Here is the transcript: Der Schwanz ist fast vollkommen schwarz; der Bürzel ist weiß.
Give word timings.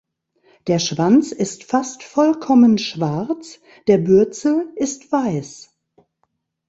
Der 0.65 0.79
Schwanz 0.79 1.31
ist 1.31 1.63
fast 1.63 2.01
vollkommen 2.01 2.79
schwarz; 2.79 3.59
der 3.85 3.99
Bürzel 3.99 4.73
ist 4.75 5.11
weiß. 5.11 5.77